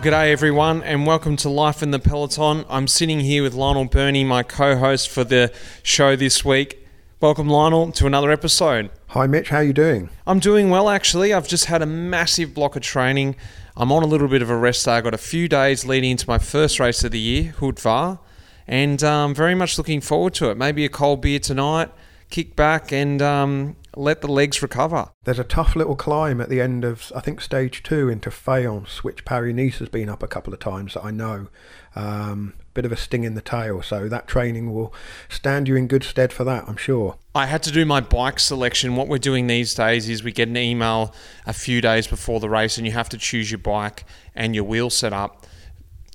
[0.00, 2.64] Well, g'day everyone, and welcome to Life in the Peloton.
[2.70, 5.52] I'm sitting here with Lionel Birnie, my co-host for the
[5.82, 6.86] show this week.
[7.20, 8.88] Welcome, Lionel, to another episode.
[9.08, 9.50] Hi, Mitch.
[9.50, 10.08] How are you doing?
[10.26, 11.34] I'm doing well, actually.
[11.34, 13.36] I've just had a massive block of training.
[13.76, 14.92] I'm on a little bit of a rest day.
[14.92, 18.18] I've got a few days leading into my first race of the year, Haut Var,
[18.66, 20.56] and um, very much looking forward to it.
[20.56, 21.90] Maybe a cold beer tonight,
[22.30, 25.10] kick back, and um, let the legs recover.
[25.24, 28.98] There's a tough little climb at the end of, I think, stage two into Fayence,
[28.98, 31.48] which Paris Nice has been up a couple of times that I know.
[31.96, 34.94] Um, bit of a sting in the tail, so that training will
[35.28, 37.16] stand you in good stead for that, I'm sure.
[37.34, 38.94] I had to do my bike selection.
[38.94, 41.12] What we're doing these days is we get an email
[41.46, 44.04] a few days before the race, and you have to choose your bike
[44.34, 45.46] and your wheel setup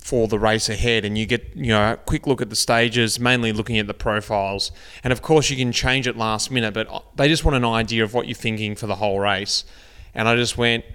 [0.05, 3.19] for the race ahead and you get you know a quick look at the stages
[3.19, 4.71] mainly looking at the profiles.
[5.03, 8.03] And of course you can change it last minute but they just want an idea
[8.03, 9.65] of what you're thinking for the whole race.
[10.13, 10.85] And I just went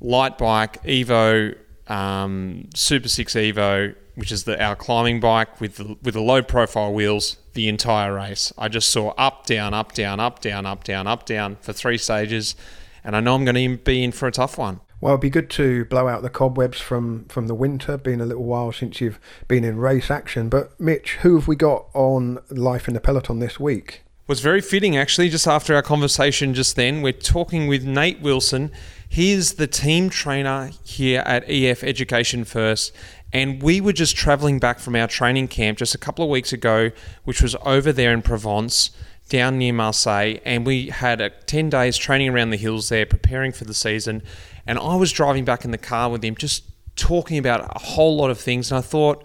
[0.00, 1.54] light bike Evo
[1.88, 6.42] um, Super 6 Evo which is the our climbing bike with the, with the low
[6.42, 8.54] profile wheels the entire race.
[8.56, 11.98] I just saw up down up down up down up down up down for three
[11.98, 12.56] stages
[13.04, 15.30] and I know I'm going to be in for a tough one well, it'd be
[15.30, 19.00] good to blow out the cobwebs from, from the winter, been a little while since
[19.00, 20.48] you've been in race action.
[20.48, 24.02] But, Mitch, who have we got on Life in the Peloton this week?
[24.26, 27.02] Was very fitting, actually, just after our conversation just then.
[27.02, 28.70] We're talking with Nate Wilson.
[29.08, 32.92] He's the team trainer here at EF Education First.
[33.32, 36.52] And we were just traveling back from our training camp just a couple of weeks
[36.52, 36.90] ago,
[37.24, 38.90] which was over there in Provence
[39.30, 43.52] down near Marseille, and we had a 10 days training around the hills there, preparing
[43.52, 44.22] for the season.
[44.66, 46.64] And I was driving back in the car with him, just
[46.96, 48.70] talking about a whole lot of things.
[48.70, 49.24] And I thought,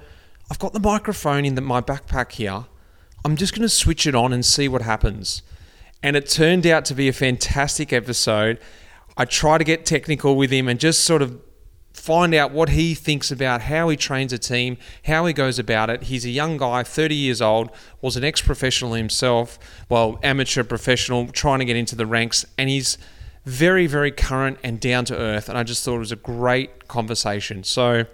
[0.50, 2.66] I've got the microphone in the, my backpack here.
[3.23, 5.41] I'm just going to switch it on and see what happens.
[6.03, 8.59] And it turned out to be a fantastic episode.
[9.18, 11.40] I try to get technical with him and just sort of
[11.96, 15.90] find out what he thinks about how he trains a team, how he goes about
[15.90, 16.03] it.
[16.03, 17.72] He's a young guy, 30 years old,
[18.02, 19.57] was an ex professional himself,
[19.90, 22.97] well, amateur professional, trying to get into the ranks, and he's
[23.46, 25.50] very, very current and down to earth.
[25.50, 27.64] And I just thought it was a great conversation.
[27.64, 28.06] So,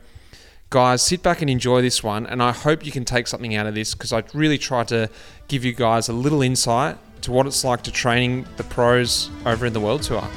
[0.69, 2.25] guys, sit back and enjoy this one.
[2.25, 5.09] And I hope you can take something out of this because I really tried to
[5.47, 9.65] give you guys a little insight to what it's like to training the pros over
[9.65, 10.27] in the World Tour.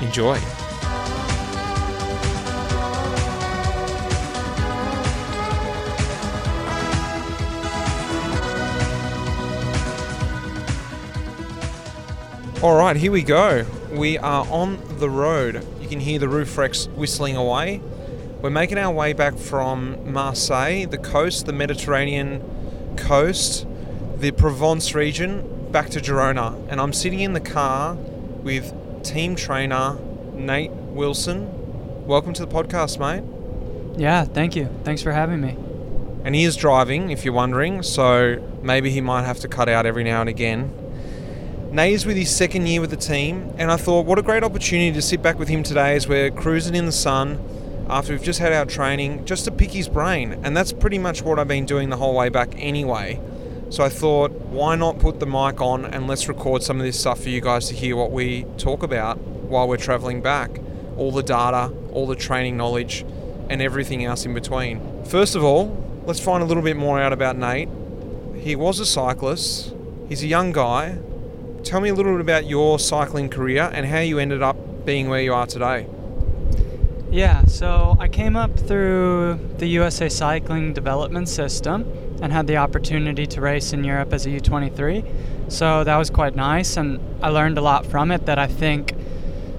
[0.00, 0.38] Enjoy.
[12.62, 13.64] All right, here we go.
[13.96, 15.66] We are on the road.
[15.80, 17.80] You can hear the roof racks whistling away.
[18.42, 22.42] We're making our way back from Marseille, the coast, the Mediterranean
[22.98, 23.66] coast,
[24.18, 26.62] the Provence region, back to Girona.
[26.68, 29.98] And I'm sitting in the car with team trainer
[30.34, 32.06] Nate Wilson.
[32.06, 33.24] Welcome to the podcast, mate.
[33.98, 34.68] Yeah, thank you.
[34.84, 35.56] Thanks for having me.
[36.22, 39.86] And he is driving, if you're wondering, so maybe he might have to cut out
[39.86, 40.70] every now and again.
[41.76, 44.92] Nay's with his second year with the team, and I thought, what a great opportunity
[44.92, 47.38] to sit back with him today as we're cruising in the sun
[47.90, 50.40] after we've just had our training, just to pick his brain.
[50.42, 53.20] And that's pretty much what I've been doing the whole way back anyway.
[53.68, 56.98] So I thought, why not put the mic on and let's record some of this
[56.98, 60.58] stuff for you guys to hear what we talk about while we're traveling back.
[60.96, 63.04] All the data, all the training knowledge,
[63.50, 65.04] and everything else in between.
[65.04, 65.76] First of all,
[66.06, 67.68] let's find a little bit more out about Nate.
[68.34, 69.74] He was a cyclist,
[70.08, 71.00] he's a young guy,
[71.66, 74.56] tell me a little bit about your cycling career and how you ended up
[74.86, 75.88] being where you are today.
[77.10, 81.90] Yeah, so I came up through the USA Cycling Development System
[82.22, 85.50] and had the opportunity to race in Europe as a U23.
[85.50, 88.94] So that was quite nice and I learned a lot from it that I think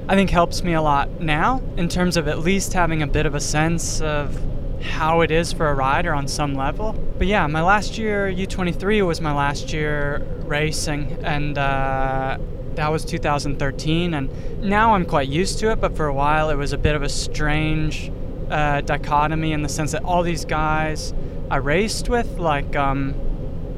[0.09, 3.25] I think helps me a lot now in terms of at least having a bit
[3.25, 4.39] of a sense of
[4.81, 6.93] how it is for a rider on some level.
[7.17, 12.37] But yeah, my last year U23 was my last year racing, and uh,
[12.75, 14.13] that was 2013.
[14.13, 16.95] And now I'm quite used to it, but for a while it was a bit
[16.95, 18.11] of a strange
[18.49, 21.13] uh, dichotomy in the sense that all these guys
[21.49, 23.15] I raced with, like um,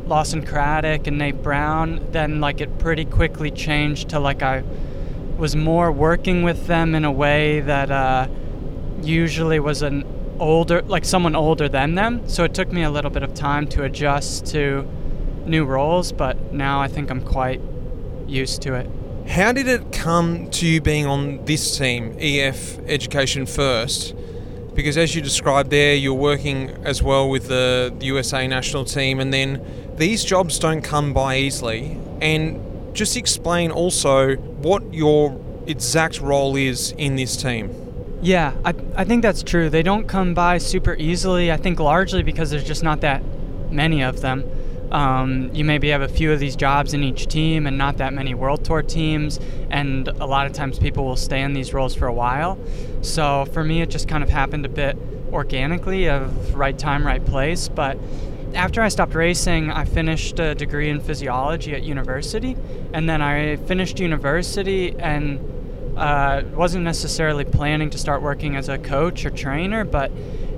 [0.08, 4.64] Lawson Craddock and Nate Brown, then like it pretty quickly changed to like I
[5.38, 8.28] was more working with them in a way that uh,
[9.02, 10.04] usually was an
[10.40, 12.28] older, like someone older than them.
[12.28, 14.88] So it took me a little bit of time to adjust to
[15.46, 17.62] new roles, but now I think I'm quite
[18.28, 18.90] used to it.
[19.28, 24.16] How did it come to you being on this team, EF Education First?
[24.74, 29.34] Because as you described there, you're working as well with the USA national team, and
[29.34, 29.64] then
[29.98, 32.00] these jobs don't come by easily.
[32.22, 37.89] And just explain also what your exact role is in this team.
[38.22, 39.70] Yeah, I, I think that's true.
[39.70, 41.52] They don't come by super easily.
[41.52, 43.24] I think largely because there's just not that
[43.72, 44.44] many of them.
[44.92, 48.12] Um, you maybe have a few of these jobs in each team and not that
[48.12, 49.40] many World Tour teams,
[49.70, 52.58] and a lot of times people will stay in these roles for a while.
[53.02, 54.98] So for me, it just kind of happened a bit
[55.32, 57.70] organically of right time, right place.
[57.70, 58.00] But
[58.56, 62.58] after I stopped racing, I finished a degree in physiology at university,
[62.92, 65.40] and then I finished university and
[66.00, 70.12] uh, wasn't necessarily planning to start working as a coach or trainer, but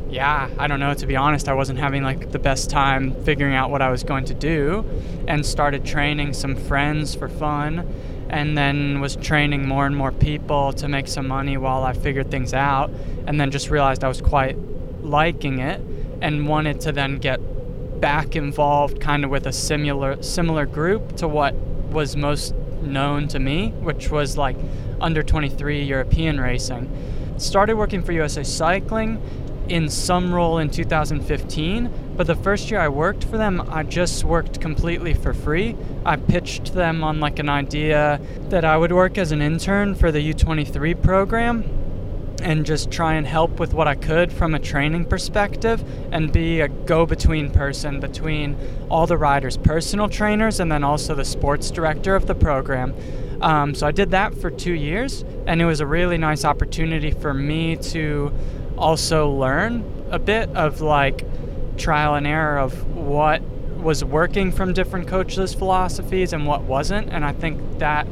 [0.07, 0.93] yeah, I don't know.
[0.93, 4.03] To be honest, I wasn't having like the best time figuring out what I was
[4.03, 4.85] going to do,
[5.27, 7.91] and started training some friends for fun,
[8.29, 12.29] and then was training more and more people to make some money while I figured
[12.29, 12.91] things out,
[13.25, 14.57] and then just realized I was quite
[15.01, 15.81] liking it,
[16.21, 17.39] and wanted to then get
[17.99, 21.55] back involved, kind of with a similar similar group to what
[21.89, 22.53] was most
[22.83, 24.57] known to me, which was like
[25.01, 26.89] under 23 European racing.
[27.37, 29.21] Started working for USA Cycling
[29.67, 34.23] in some role in 2015, but the first year I worked for them, I just
[34.23, 35.75] worked completely for free.
[36.05, 38.19] I pitched them on like an idea
[38.49, 41.63] that I would work as an intern for the U23 program
[42.41, 46.61] and just try and help with what I could from a training perspective and be
[46.61, 48.57] a go between person between
[48.89, 52.93] all the riders, personal trainers, and then also the sports director of the program.
[53.41, 57.11] Um, so I did that for two years, and it was a really nice opportunity
[57.11, 58.31] for me to
[58.77, 61.25] also learn a bit of like
[61.77, 63.41] trial and error of what
[63.81, 67.09] was working from different coaches' philosophies and what wasn't.
[67.09, 68.07] And I think that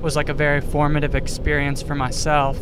[0.00, 2.58] was like a very formative experience for myself.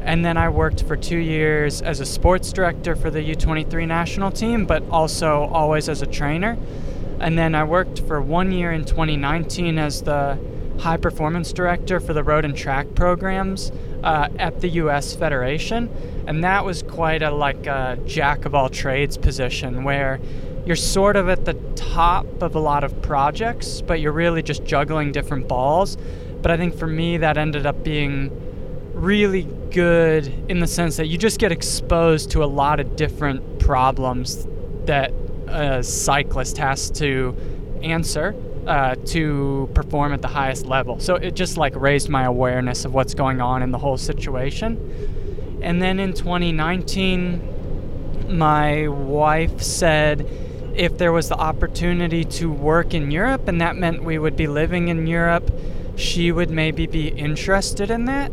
[0.00, 4.32] And then I worked for two years as a sports director for the U23 national
[4.32, 6.58] team, but also always as a trainer.
[7.20, 10.36] And then I worked for one year in 2019 as the
[10.82, 13.70] high performance director for the road and track programs
[14.02, 15.14] uh, at the U.S.
[15.14, 15.88] Federation,
[16.26, 20.20] and that was quite a like a jack of all trades position where
[20.66, 24.64] you're sort of at the top of a lot of projects, but you're really just
[24.64, 25.96] juggling different balls.
[26.42, 28.30] But I think for me, that ended up being
[28.92, 33.60] really good in the sense that you just get exposed to a lot of different
[33.60, 34.48] problems
[34.86, 35.12] that
[35.46, 37.36] a cyclist has to
[37.82, 38.34] answer
[38.66, 41.00] uh, to perform at the highest level.
[41.00, 45.60] So it just like raised my awareness of what's going on in the whole situation.
[45.62, 50.28] And then in 2019, my wife said
[50.74, 54.46] if there was the opportunity to work in Europe and that meant we would be
[54.46, 55.52] living in Europe,
[55.96, 58.32] she would maybe be interested in that.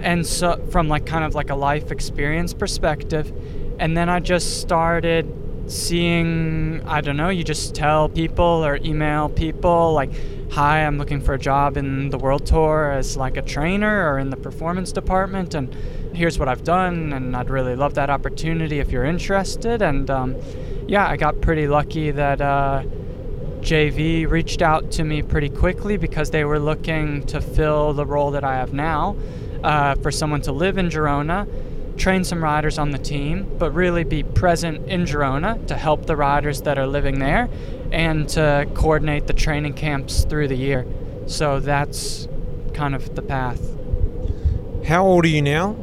[0.00, 3.32] And so, from like kind of like a life experience perspective.
[3.78, 5.32] And then I just started
[5.66, 10.10] seeing i don't know you just tell people or email people like
[10.52, 14.18] hi i'm looking for a job in the world tour as like a trainer or
[14.18, 15.74] in the performance department and
[16.14, 19.82] here's what i've done and i'd really love that opportunity if you're interested.
[19.82, 20.36] And um,
[20.86, 22.84] yeah i got pretty lucky that uh,
[23.60, 28.30] jv reached out to me pretty quickly because they were looking to fill the role
[28.30, 29.16] that i have now
[29.64, 31.46] uh, for someone to live in girona
[31.96, 36.16] train some riders on the team, but really be present in Girona to help the
[36.16, 37.48] riders that are living there
[37.90, 40.86] and to coordinate the training camps through the year.
[41.26, 42.28] So that's
[42.74, 43.60] kind of the path.
[44.86, 45.76] How old are you now?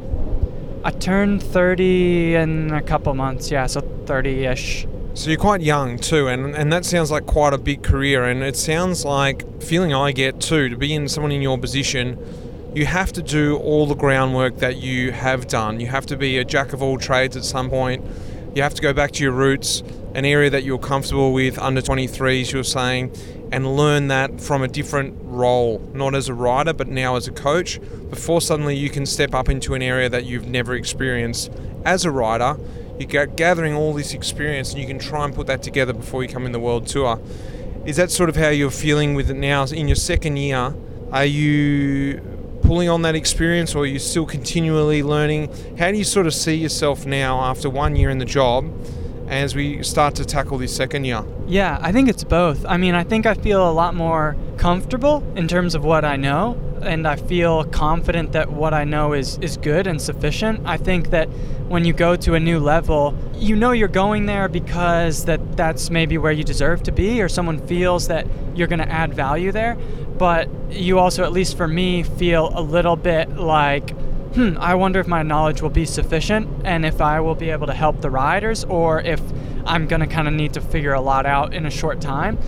[0.84, 4.86] I turned 30 in a couple months, yeah, so 30 ish.
[5.14, 8.24] So you're quite young too, and, and that sounds like quite a big career.
[8.24, 12.18] And it sounds like feeling I get too to be in someone in your position
[12.74, 15.78] you have to do all the groundwork that you have done.
[15.78, 18.04] You have to be a jack of all trades at some point.
[18.54, 21.80] You have to go back to your roots, an area that you're comfortable with under
[21.80, 23.12] 23s, you're saying,
[23.52, 27.32] and learn that from a different role, not as a rider, but now as a
[27.32, 31.52] coach, before suddenly you can step up into an area that you've never experienced
[31.84, 32.58] as a rider.
[32.98, 36.28] You're gathering all this experience and you can try and put that together before you
[36.28, 37.20] come in the world tour.
[37.84, 39.64] Is that sort of how you're feeling with it now?
[39.64, 40.74] In your second year,
[41.12, 42.33] are you
[42.64, 45.50] pulling on that experience or are you still continually learning?
[45.78, 48.70] How do you sort of see yourself now after one year in the job
[49.28, 51.24] as we start to tackle this second year?
[51.46, 52.64] Yeah, I think it's both.
[52.66, 56.16] I mean, I think I feel a lot more comfortable in terms of what I
[56.16, 60.60] know and I feel confident that what I know is is good and sufficient.
[60.64, 61.28] I think that
[61.68, 65.90] when you go to a new level, you know you're going there because that that's
[65.90, 69.50] maybe where you deserve to be or someone feels that you're going to add value
[69.50, 69.76] there
[70.18, 73.90] but you also, at least for me, feel a little bit like,
[74.34, 77.66] hmm, I wonder if my knowledge will be sufficient and if I will be able
[77.66, 79.20] to help the riders or if
[79.66, 82.38] I'm going to kind of need to figure a lot out in a short time.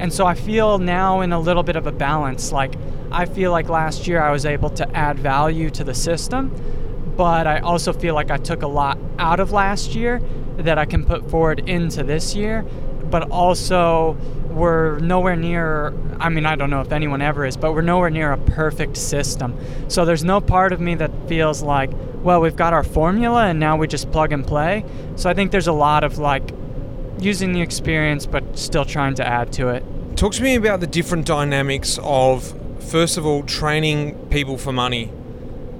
[0.00, 2.50] And so I feel now in a little bit of a balance.
[2.50, 2.74] Like,
[3.12, 6.54] I feel like last year I was able to add value to the system,
[7.16, 10.20] but I also feel like I took a lot out of last year
[10.56, 12.64] that I can put forward into this year.
[13.10, 14.16] But also,
[14.48, 18.08] we're nowhere near, I mean, I don't know if anyone ever is, but we're nowhere
[18.08, 19.58] near a perfect system.
[19.88, 21.90] So there's no part of me that feels like,
[22.22, 24.84] well, we've got our formula and now we just plug and play.
[25.16, 26.54] So I think there's a lot of like
[27.18, 29.84] using the experience, but still trying to add to it.
[30.16, 35.10] Talk to me about the different dynamics of, first of all, training people for money,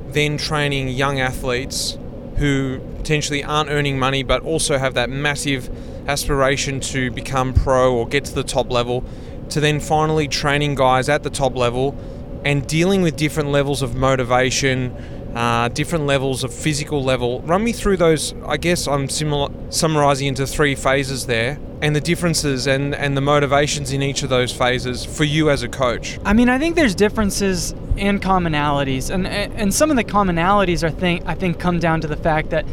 [0.08, 1.98] then training young athletes
[2.36, 5.70] who potentially aren't earning money but also have that massive
[6.08, 9.04] aspiration to become pro or get to the top level,
[9.48, 11.96] to then finally training guys at the top level
[12.44, 14.94] and dealing with different levels of motivation,
[15.34, 17.40] uh, different levels of physical level.
[17.42, 18.34] Run me through those.
[18.46, 23.92] I guess I'm summarizing into three phases there, and the differences and and the motivations
[23.92, 26.18] in each of those phases for you as a coach.
[26.24, 30.90] I mean, I think there's differences and commonalities, and and some of the commonalities are
[30.90, 32.66] think I think come down to the fact that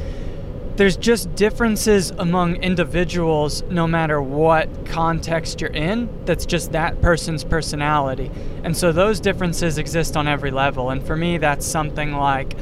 [0.80, 7.44] there's just differences among individuals no matter what context you're in that's just that person's
[7.44, 8.32] personality.
[8.64, 10.90] And so those differences exist on every level.
[10.90, 12.56] And for me that's something like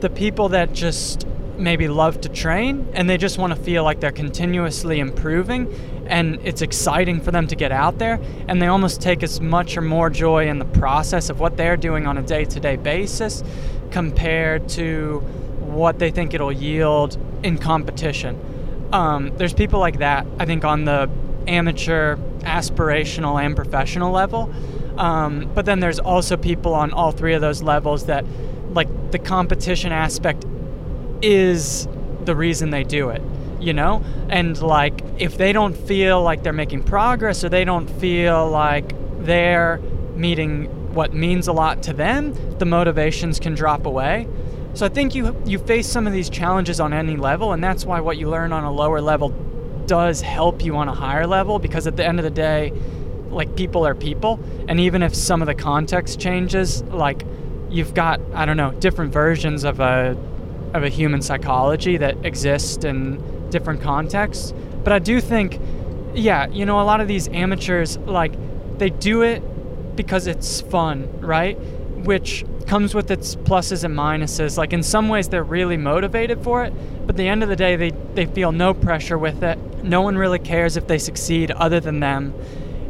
[0.00, 4.00] the people that just maybe love to train and they just want to feel like
[4.00, 5.72] they're continuously improving
[6.08, 9.76] and it's exciting for them to get out there and they almost take as much
[9.76, 13.44] or more joy in the process of what they're doing on a day-to-day basis
[13.92, 15.24] compared to
[15.74, 18.38] what they think it'll yield in competition.
[18.92, 21.10] Um, there's people like that, I think, on the
[21.46, 24.52] amateur, aspirational, and professional level.
[24.96, 28.24] Um, but then there's also people on all three of those levels that,
[28.70, 30.44] like, the competition aspect
[31.22, 31.88] is
[32.24, 33.20] the reason they do it,
[33.60, 34.02] you know?
[34.28, 38.94] And, like, if they don't feel like they're making progress or they don't feel like
[39.24, 39.80] they're
[40.14, 44.28] meeting what means a lot to them, the motivations can drop away.
[44.74, 47.84] So I think you you face some of these challenges on any level, and that's
[47.84, 49.28] why what you learn on a lower level
[49.86, 52.72] does help you on a higher level because at the end of the day,
[53.30, 57.24] like people are people, and even if some of the context changes, like
[57.70, 60.16] you've got I don't know different versions of a
[60.74, 64.52] of a human psychology that exist in different contexts.
[64.82, 65.60] But I do think,
[66.14, 68.34] yeah, you know, a lot of these amateurs like
[68.78, 69.40] they do it
[69.94, 71.54] because it's fun, right?
[72.04, 74.56] Which comes with its pluses and minuses.
[74.56, 76.72] Like in some ways they're really motivated for it,
[77.06, 79.58] but at the end of the day they, they feel no pressure with it.
[79.82, 82.34] No one really cares if they succeed other than them.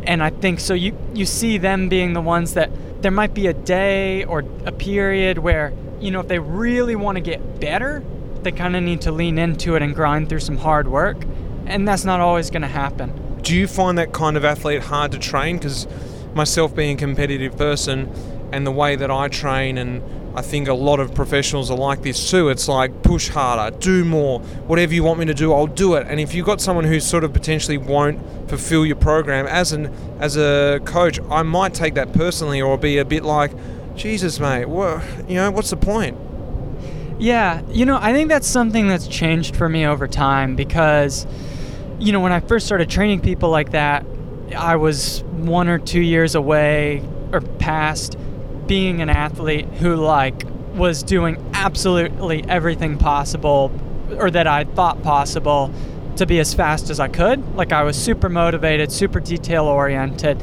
[0.05, 2.71] And I think so you you see them being the ones that
[3.03, 7.17] there might be a day or a period where, you know, if they really want
[7.17, 8.03] to get better,
[8.43, 11.17] they kind of need to lean into it and grind through some hard work,
[11.67, 13.13] and that's not always going to happen.
[13.43, 15.87] Do you find that kind of athlete hard to train because
[16.35, 18.11] myself being a competitive person,
[18.55, 20.03] and the way that I train and
[20.37, 22.49] I think a lot of professionals are like this too.
[22.49, 26.07] It's like push harder, do more, whatever you want me to do, I'll do it.
[26.09, 29.93] And if you've got someone who sort of potentially won't fulfill your program as an
[30.21, 33.53] as a coach, I might take that personally or be a bit like,
[33.97, 36.17] Jesus, mate, what you know, what's the point?
[37.19, 41.29] Yeah, you know, I think that's something that's changed for me over time because,
[42.01, 44.05] you know, when I first started training people like that,
[44.57, 48.19] I was one or two years away or past
[48.67, 50.45] being an athlete who like
[50.75, 53.73] was doing absolutely everything possible
[54.19, 55.73] or that I thought possible
[56.17, 57.57] to be as fast as I could.
[57.57, 60.43] Like I was super motivated, super detail oriented.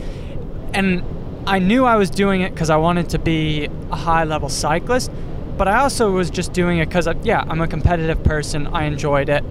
[0.73, 1.03] And
[1.47, 5.11] I knew I was doing it because I wanted to be a high level cyclist,
[5.57, 8.67] but I also was just doing it because, yeah, I'm a competitive person.
[8.67, 9.43] I enjoyed it.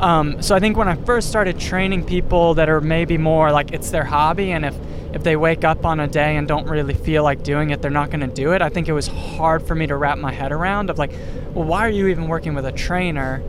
[0.00, 3.72] Um, so I think when I first started training people that are maybe more like
[3.72, 4.74] it's their hobby, and if
[5.12, 7.90] if they wake up on a day and don't really feel like doing it, they're
[7.90, 8.62] not going to do it.
[8.62, 11.12] I think it was hard for me to wrap my head around of like,
[11.54, 13.42] well, why are you even working with a trainer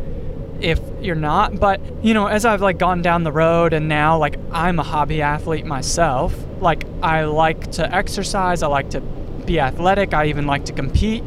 [0.59, 1.59] if you're not?
[1.59, 4.83] But, you know, as I've like gone down the road and now like I'm a
[4.83, 9.01] hobby athlete myself, like I like to exercise, I like to
[9.45, 11.23] be athletic, I even like to compete.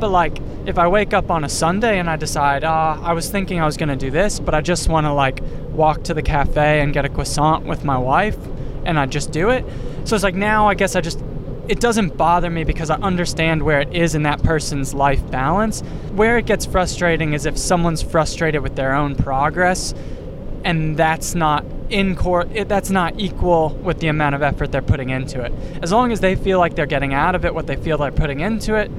[0.00, 3.30] But like if I wake up on a Sunday and I decide, ah, I was
[3.30, 5.40] thinking I was going to do this, but I just want to like
[5.72, 8.38] walk to the cafe and get a croissant with my wife,
[8.86, 9.64] and I just do it.
[10.04, 11.22] So it's like now I guess I just
[11.68, 15.80] it doesn't bother me because I understand where it is in that person's life balance.
[16.12, 19.94] Where it gets frustrating is if someone's frustrated with their own progress
[20.64, 25.10] and that's not in court that's not equal with the amount of effort they're putting
[25.10, 25.52] into it.
[25.82, 28.12] As long as they feel like they're getting out of it what they feel they're
[28.12, 28.90] putting into it,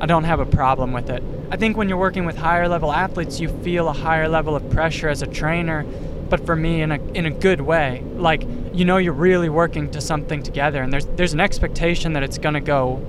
[0.00, 1.22] I don't have a problem with it.
[1.50, 4.68] I think when you're working with higher level athletes, you feel a higher level of
[4.70, 5.86] pressure as a trainer
[6.28, 8.02] but for me in a in a good way.
[8.16, 8.42] Like
[8.72, 12.38] you know you're really working to something together and there's there's an expectation that it's
[12.38, 13.00] going to go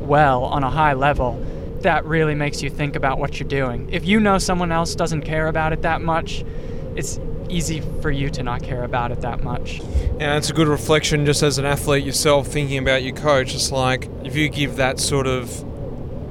[0.00, 1.40] well on a high level.
[1.84, 3.88] that really makes you think about what you're doing.
[3.92, 6.42] If you know someone else doesn't care about it that much,
[6.96, 9.80] it's easy for you to not care about it that much.
[10.18, 13.54] Yeah, it's a good reflection just as an athlete yourself thinking about your coach.
[13.54, 15.50] It's like if you give that sort of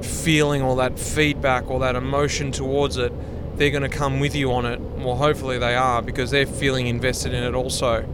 [0.02, 3.12] feeling or that feedback or that emotion towards it,
[3.56, 4.80] they're going to come with you on it.
[4.80, 8.06] Well, hopefully they are because they're feeling invested in it also.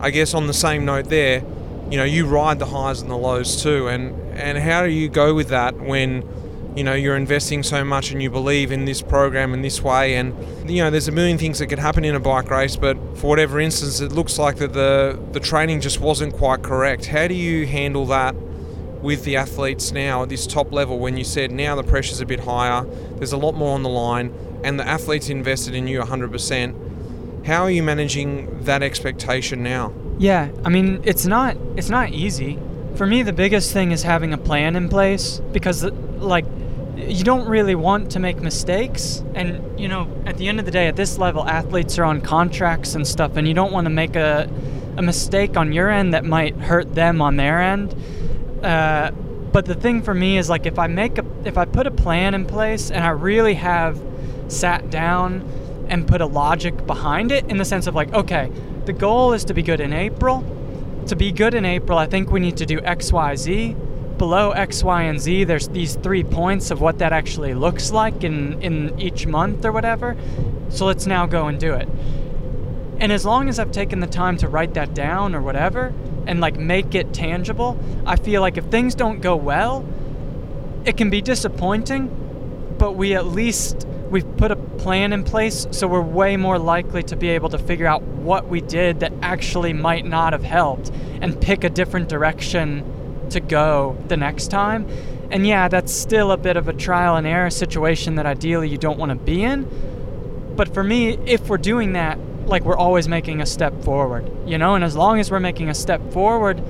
[0.00, 1.42] I guess on the same note there,
[1.90, 3.88] you know, you ride the highs and the lows too.
[3.88, 6.28] And, and how do you go with that when,
[6.76, 10.16] you know, you're investing so much and you believe in this program in this way?
[10.16, 10.34] And,
[10.68, 13.28] you know, there's a million things that could happen in a bike race, but for
[13.28, 17.06] whatever instance, it looks like that the, the training just wasn't quite correct.
[17.06, 18.34] How do you handle that
[19.00, 22.26] with the athletes now at this top level when you said now the pressure's a
[22.26, 22.84] bit higher,
[23.16, 27.46] there's a lot more on the line, and the athletes invested in you 100%?
[27.46, 29.92] How are you managing that expectation now?
[30.18, 32.58] Yeah, I mean, it's not it's not easy.
[32.96, 36.46] For me, the biggest thing is having a plan in place because like
[36.96, 40.70] you don't really want to make mistakes and you know, at the end of the
[40.70, 43.90] day at this level athletes are on contracts and stuff and you don't want to
[43.90, 44.50] make a
[44.96, 47.94] a mistake on your end that might hurt them on their end.
[48.62, 49.10] Uh,
[49.52, 51.90] but the thing for me is like if I make a if I put a
[51.90, 54.00] plan in place and I really have
[54.48, 55.48] sat down
[55.88, 58.50] and put a logic behind it in the sense of like okay
[58.86, 60.44] the goal is to be good in April.
[61.08, 63.76] To be good in April, I think we need to do X, Y, Z.
[64.16, 68.22] Below X, Y, and Z, there's these three points of what that actually looks like
[68.22, 70.16] in, in each month or whatever.
[70.68, 71.88] So let's now go and do it.
[72.98, 75.92] And as long as I've taken the time to write that down or whatever
[76.26, 77.76] and like make it tangible,
[78.06, 79.84] I feel like if things don't go well,
[80.84, 85.86] it can be disappointing, but we at least we've put a plan in place, so
[85.86, 89.72] we're way more likely to be able to figure out what we did that actually
[89.72, 90.90] might not have helped
[91.20, 92.84] and pick a different direction
[93.30, 94.88] to go the next time.
[95.30, 98.78] And yeah, that's still a bit of a trial and error situation that ideally you
[98.78, 99.68] don't want to be in.
[100.56, 104.56] But for me, if we're doing that, like we're always making a step forward, you
[104.56, 106.62] know, and as long as we're making a step forward,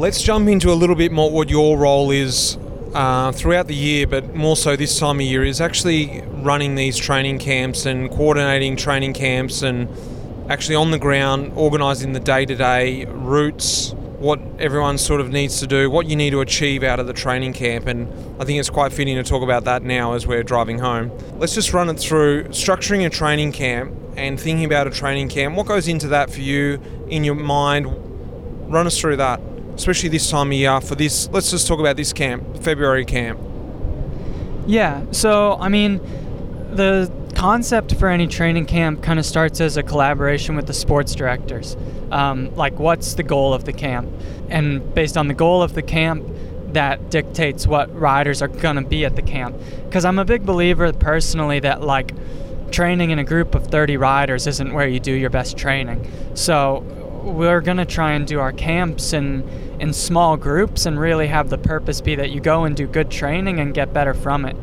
[0.00, 2.56] Let's jump into a little bit more what your role is
[2.94, 6.96] uh, throughout the year, but more so this time of year, is actually running these
[6.96, 9.88] training camps and coordinating training camps and
[10.50, 15.60] actually on the ground organising the day to day routes, what everyone sort of needs
[15.60, 17.86] to do, what you need to achieve out of the training camp.
[17.86, 18.08] And
[18.40, 21.10] I think it's quite fitting to talk about that now as we're driving home.
[21.38, 25.56] Let's just run it through structuring a training camp and thinking about a training camp.
[25.56, 27.86] What goes into that for you in your mind?
[28.70, 29.40] Run us through that
[29.80, 33.40] especially this time of year for this let's just talk about this camp february camp.
[34.66, 36.00] Yeah so i mean
[36.72, 41.14] the concept for any training camp kind of starts as a collaboration with the sports
[41.14, 41.74] directors.
[42.10, 44.12] Um, like what's the goal of the camp?
[44.50, 46.26] And based on the goal of the camp
[46.74, 49.56] that dictates what riders are going to be at the camp.
[49.86, 52.12] Because i'm a big believer personally that like
[52.70, 56.06] training in a group of 30 riders isn't where you do your best training.
[56.34, 56.84] So
[57.22, 59.48] we're going to try and do our camps in
[59.80, 63.10] in small groups and really have the purpose be that you go and do good
[63.10, 64.56] training and get better from it.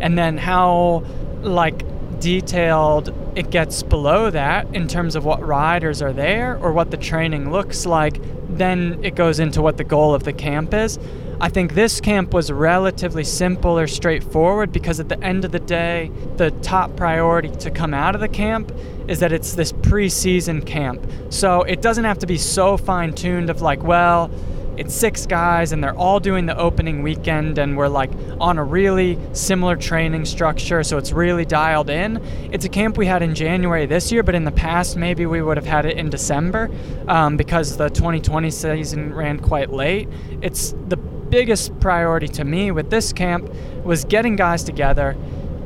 [0.00, 1.04] And then how
[1.42, 1.84] like
[2.20, 6.96] detailed it gets below that in terms of what riders are there or what the
[6.96, 10.98] training looks like, then it goes into what the goal of the camp is.
[11.42, 15.58] I think this camp was relatively simple or straightforward because at the end of the
[15.58, 18.70] day, the top priority to come out of the camp
[19.08, 21.10] is that it's this preseason camp.
[21.30, 24.30] So it doesn't have to be so fine tuned of like, well,
[24.76, 28.64] it's six guys and they're all doing the opening weekend and we're like on a
[28.64, 32.16] really similar training structure so it's really dialed in
[32.50, 35.42] it's a camp we had in january this year but in the past maybe we
[35.42, 36.70] would have had it in december
[37.08, 40.08] um, because the 2020 season ran quite late
[40.40, 40.96] it's the
[41.30, 43.48] biggest priority to me with this camp
[43.84, 45.16] was getting guys together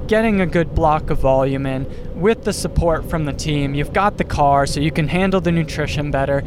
[0.07, 1.87] getting a good block of volume in
[2.21, 5.53] with the support from the team you've got the car so you can handle the
[5.53, 6.45] nutrition better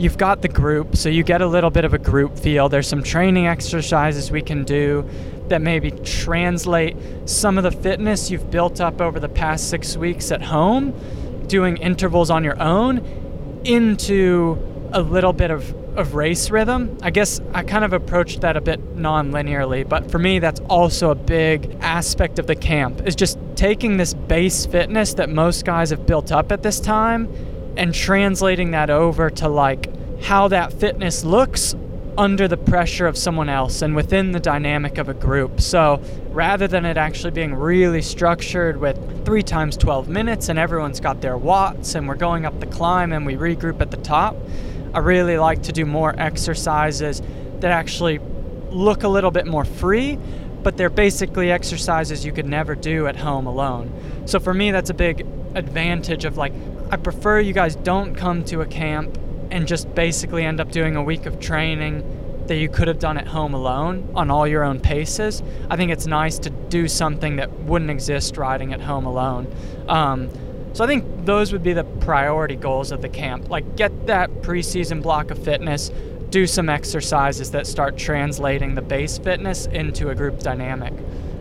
[0.00, 2.70] you've got the group, so you get a little bit of a group feel.
[2.70, 5.08] There's some training exercises we can do
[5.48, 10.32] that maybe translate some of the fitness you've built up over the past six weeks
[10.32, 10.94] at home,
[11.48, 14.58] doing intervals on your own, into
[14.92, 16.96] a little bit of, of race rhythm.
[17.02, 20.60] I guess I kind of approached that a bit non linearly, but for me, that's
[20.68, 25.64] also a big aspect of the camp, is just taking this base fitness that most
[25.64, 27.32] guys have built up at this time
[27.76, 29.88] and translating that over to like
[30.22, 31.74] how that fitness looks
[32.18, 35.60] under the pressure of someone else and within the dynamic of a group.
[35.60, 41.00] So rather than it actually being really structured with three times 12 minutes and everyone's
[41.00, 44.36] got their watts and we're going up the climb and we regroup at the top,
[44.94, 47.22] I really like to do more exercises
[47.60, 48.18] that actually
[48.70, 50.18] look a little bit more free,
[50.62, 53.92] but they're basically exercises you could never do at home alone.
[54.26, 56.52] So for me, that's a big advantage of like,
[56.90, 59.18] I prefer you guys don't come to a camp
[59.50, 62.04] and just basically end up doing a week of training
[62.46, 65.42] that you could have done at home alone on all your own paces.
[65.70, 69.52] I think it's nice to do something that wouldn't exist riding at home alone.
[69.88, 70.30] Um,
[70.72, 73.48] so I think those would be the priority goals of the camp.
[73.48, 75.90] Like get that preseason block of fitness,
[76.30, 80.94] do some exercises that start translating the base fitness into a group dynamic.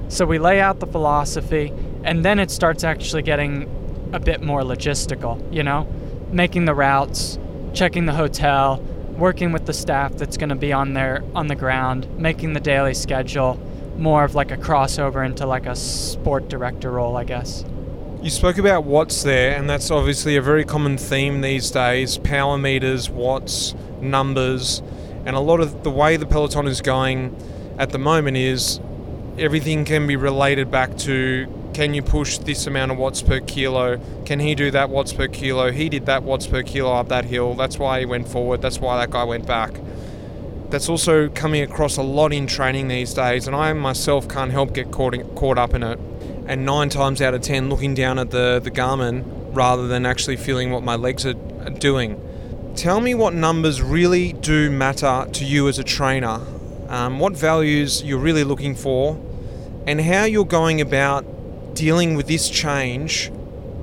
[0.07, 1.71] So we lay out the philosophy
[2.03, 3.69] and then it starts actually getting
[4.13, 5.87] a bit more logistical, you know?
[6.31, 7.37] Making the routes,
[7.73, 8.83] checking the hotel,
[9.17, 12.59] working with the staff that's going to be on there on the ground, making the
[12.59, 13.59] daily schedule,
[13.97, 17.63] more of like a crossover into like a sport director role, I guess.
[18.21, 22.57] You spoke about watts there, and that's obviously a very common theme these days power
[22.57, 24.83] meters, watts, numbers,
[25.25, 27.33] and a lot of the way the peloton is going
[27.77, 28.81] at the moment is
[29.37, 34.01] everything can be related back to can you push this amount of watts per kilo?
[34.25, 35.71] Can he do that watts per kilo?
[35.71, 37.53] He did that watts per kilo up that hill.
[37.53, 38.61] That's why he went forward.
[38.61, 39.79] That's why that guy went back.
[40.71, 44.73] That's also coming across a lot in training these days, and I myself can't help
[44.73, 45.99] get caught, in, caught up in it
[46.49, 49.23] and nine times out of ten looking down at the, the Garmin
[49.55, 51.35] rather than actually feeling what my legs are
[51.77, 52.19] doing.
[52.75, 56.41] Tell me what numbers really do matter to you as a trainer,
[56.87, 59.15] um, what values you're really looking for,
[59.85, 61.23] and how you're going about
[61.75, 63.31] dealing with this change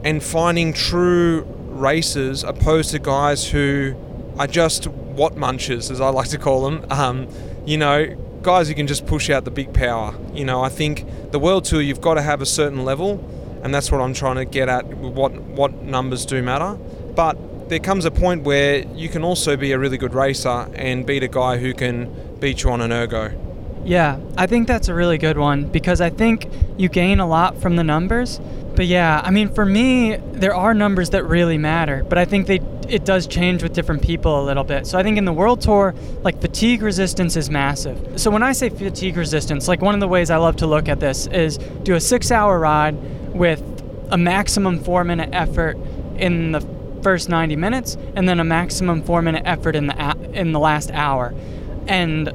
[0.02, 3.94] and finding true racers opposed to guys who
[4.40, 6.85] are just watt munchers, as I like to call them.
[6.90, 7.29] Um,
[7.64, 8.07] you know,
[8.46, 10.14] guys who can just push out the big power.
[10.32, 13.18] You know, I think the World Tour you've got to have a certain level,
[13.64, 14.87] and that's what I'm trying to get at.
[14.87, 16.78] What what numbers do matter,
[17.16, 21.04] but there comes a point where you can also be a really good racer and
[21.04, 23.45] beat a guy who can beat you on an ergo.
[23.87, 27.61] Yeah, I think that's a really good one because I think you gain a lot
[27.61, 28.40] from the numbers.
[28.75, 32.49] But yeah, I mean, for me, there are numbers that really matter, but I think
[32.49, 34.87] they it does change with different people a little bit.
[34.87, 38.20] So I think in the World Tour, like fatigue resistance is massive.
[38.20, 40.88] So when I say fatigue resistance, like one of the ways I love to look
[40.88, 42.96] at this is do a six hour ride
[43.35, 43.62] with
[44.11, 45.79] a maximum four minute effort
[46.16, 46.61] in the
[47.03, 50.90] first 90 minutes and then a maximum four minute effort in the in the last
[50.90, 51.35] hour.
[51.87, 52.33] And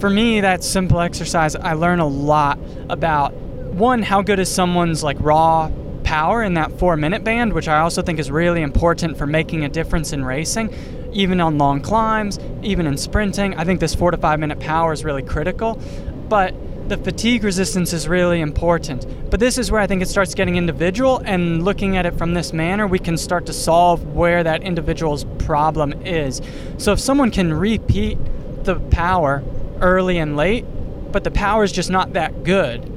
[0.00, 2.58] for me, that simple exercise, I learn a lot
[2.88, 5.70] about one, how good is someone's like raw
[6.04, 9.64] power in that four minute band, which I also think is really important for making
[9.64, 10.74] a difference in racing,
[11.12, 13.54] even on long climbs, even in sprinting.
[13.56, 15.78] I think this four to five minute power is really critical.
[16.28, 16.54] But
[16.88, 19.30] the fatigue resistance is really important.
[19.30, 22.34] But this is where I think it starts getting individual, and looking at it from
[22.34, 26.40] this manner, we can start to solve where that individual's problem is.
[26.78, 28.18] So if someone can repeat
[28.64, 29.44] the power
[29.80, 30.64] early and late,
[31.12, 32.90] but the power is just not that good,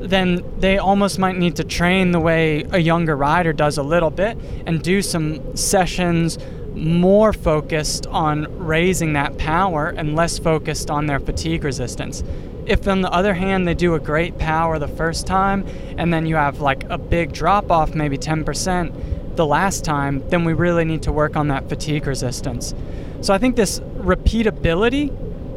[0.00, 4.10] then they almost might need to train the way a younger rider does a little
[4.10, 6.38] bit and do some sessions
[6.74, 12.22] more focused on raising that power and less focused on their fatigue resistance.
[12.66, 15.66] If, on the other hand, they do a great power the first time
[15.98, 20.44] and then you have like a big drop off, maybe 10% the last time, then
[20.44, 22.74] we really need to work on that fatigue resistance.
[23.20, 25.10] So I think this repeatability,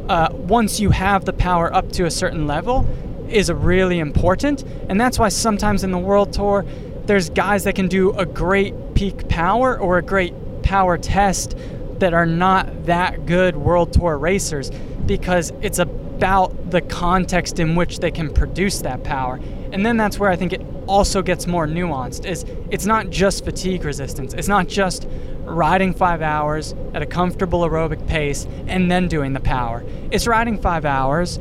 [0.08, 2.86] uh, once you have the power up to a certain level,
[3.28, 4.62] is really important.
[4.88, 6.64] And that's why sometimes in the World Tour,
[7.06, 11.56] there's guys that can do a great peak power or a great power test
[11.98, 14.70] that are not that good World Tour racers
[15.06, 15.78] because it's
[16.16, 19.40] about the context in which they can produce that power.
[19.72, 23.44] And then that's where I think it also gets more nuanced is it's not just
[23.44, 24.32] fatigue resistance.
[24.34, 25.08] It's not just
[25.44, 29.84] riding 5 hours at a comfortable aerobic pace and then doing the power.
[30.10, 31.38] It's riding 5 hours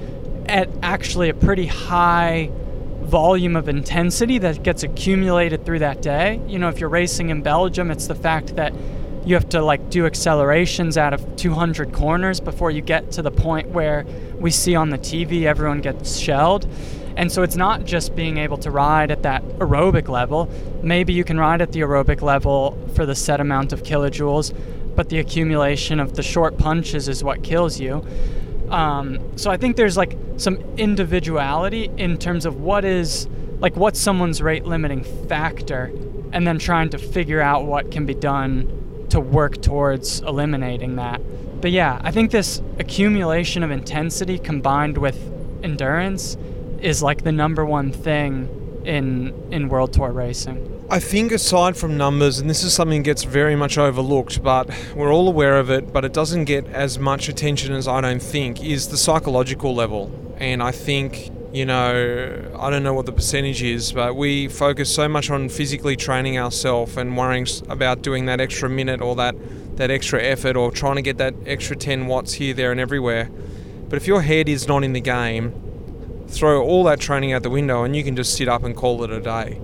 [0.47, 2.49] at actually a pretty high
[3.01, 6.41] volume of intensity that gets accumulated through that day.
[6.47, 8.73] You know, if you're racing in Belgium, it's the fact that
[9.25, 13.31] you have to like do accelerations out of 200 corners before you get to the
[13.31, 14.05] point where
[14.37, 16.67] we see on the TV everyone gets shelled.
[17.15, 20.49] And so it's not just being able to ride at that aerobic level.
[20.81, 24.53] Maybe you can ride at the aerobic level for the set amount of kilojoules,
[24.95, 28.05] but the accumulation of the short punches is what kills you.
[28.69, 33.27] Um, so I think there's like some individuality in terms of what is
[33.59, 35.91] like what's someone's rate limiting factor,
[36.33, 38.82] and then trying to figure out what can be done
[39.13, 41.21] to work towards eliminating that.
[41.61, 45.17] But yeah, I think this accumulation of intensity combined with
[45.63, 46.35] endurance
[46.81, 50.57] is like the number one thing in in world tour racing.
[50.89, 54.69] I think aside from numbers, and this is something that gets very much overlooked, but
[54.95, 58.21] we're all aware of it, but it doesn't get as much attention as I don't
[58.21, 60.11] think, is the psychological level.
[60.37, 64.93] And I think you know, I don't know what the percentage is, but we focus
[64.93, 69.35] so much on physically training ourselves and worrying about doing that extra minute or that,
[69.77, 73.29] that extra effort or trying to get that extra 10 watts here, there, and everywhere.
[73.87, 75.53] But if your head is not in the game,
[76.27, 79.03] throw all that training out the window and you can just sit up and call
[79.03, 79.61] it a day.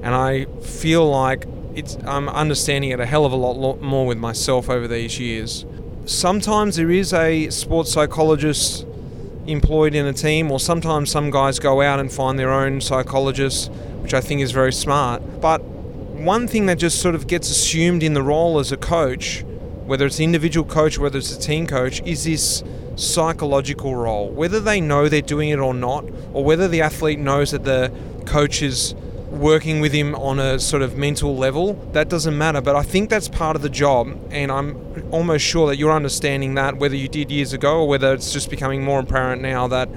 [0.00, 4.18] And I feel like it's, I'm understanding it a hell of a lot more with
[4.18, 5.66] myself over these years.
[6.04, 8.86] Sometimes there is a sports psychologist
[9.46, 13.70] employed in a team, or sometimes some guys go out and find their own psychologist,
[14.00, 15.40] which I think is very smart.
[15.40, 19.44] But one thing that just sort of gets assumed in the role as a coach,
[19.86, 22.62] whether it's individual coach, whether it's a team coach, is this
[22.96, 24.30] psychological role.
[24.30, 27.92] Whether they know they're doing it or not, or whether the athlete knows that the
[28.26, 28.94] coach is
[29.32, 32.60] working with him on a sort of mental level, that doesn't matter.
[32.60, 34.76] But I think that's part of the job, and I'm
[35.10, 38.50] almost sure that you're understanding that, whether you did years ago or whether it's just
[38.50, 39.88] becoming more apparent now that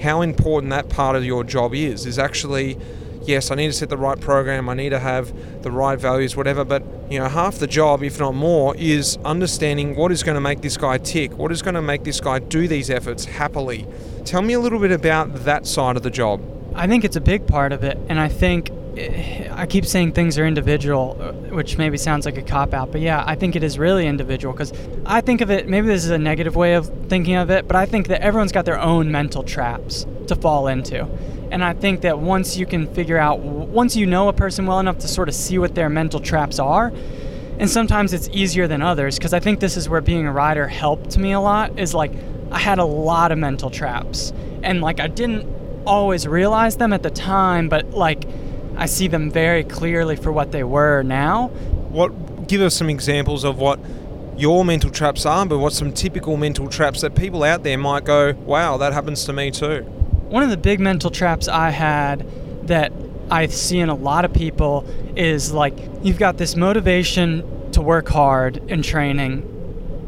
[0.00, 2.76] how important that part of your job is is actually
[3.22, 6.36] yes i need to set the right program i need to have the right values
[6.36, 10.34] whatever but you know half the job if not more is understanding what is going
[10.34, 13.24] to make this guy tick what is going to make this guy do these efforts
[13.24, 13.86] happily
[14.24, 16.40] tell me a little bit about that side of the job
[16.74, 20.38] i think it's a big part of it and i think I keep saying things
[20.38, 23.64] are individual, uh, which maybe sounds like a cop out, but yeah, I think it
[23.64, 24.72] is really individual because
[25.04, 27.76] I think of it, maybe this is a negative way of thinking of it, but
[27.76, 31.08] I think that everyone's got their own mental traps to fall into.
[31.50, 34.80] And I think that once you can figure out, once you know a person well
[34.80, 36.92] enough to sort of see what their mental traps are,
[37.58, 40.68] and sometimes it's easier than others because I think this is where being a rider
[40.68, 42.12] helped me a lot, is like
[42.50, 44.32] I had a lot of mental traps.
[44.62, 45.46] And like I didn't
[45.84, 48.24] always realize them at the time, but like,
[48.76, 51.48] I see them very clearly for what they were now.
[51.90, 53.78] What give us some examples of what
[54.36, 58.04] your mental traps are, but what some typical mental traps that people out there might
[58.04, 59.82] go, "Wow, that happens to me too."
[60.28, 62.26] One of the big mental traps I had
[62.66, 62.92] that
[63.30, 64.84] I see in a lot of people
[65.16, 69.42] is like you've got this motivation to work hard in training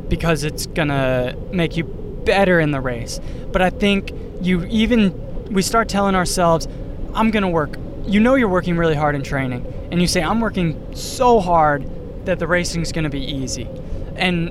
[0.09, 1.85] because it's going to make you
[2.25, 3.21] better in the race.
[3.53, 5.15] But I think you even
[5.51, 6.69] we start telling ourselves,
[7.15, 10.23] I'm going to work you know you're working really hard in training and you say
[10.23, 11.85] i'm working so hard
[12.27, 13.69] that the racing's going to be easy.
[14.17, 14.51] And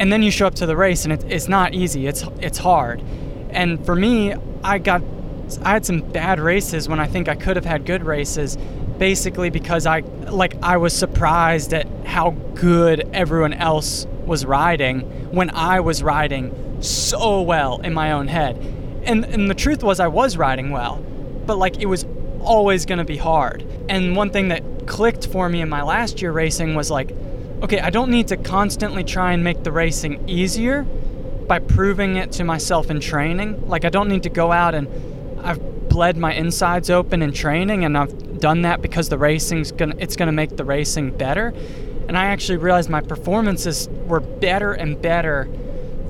[0.00, 2.58] and then you show up to the race and it, it's not easy it's it's
[2.58, 3.02] hard.
[3.50, 5.02] And for me i got
[5.62, 8.58] i had some bad races when i think i could have had good races
[8.98, 15.00] basically because i like i was surprised at how good everyone else was riding
[15.32, 18.56] when i was riding so well in my own head.
[19.04, 20.96] And and the truth was i was riding well
[21.46, 22.04] but like it was
[22.48, 23.62] always going to be hard.
[23.88, 27.14] And one thing that clicked for me in my last year racing was like,
[27.62, 32.32] okay, I don't need to constantly try and make the racing easier by proving it
[32.32, 33.68] to myself in training.
[33.68, 34.88] Like, I don't need to go out and
[35.44, 39.94] I've bled my insides open in training and I've done that because the racing's gonna
[39.98, 41.52] it's gonna make the racing better.
[42.08, 45.48] And I actually realized my performances were better and better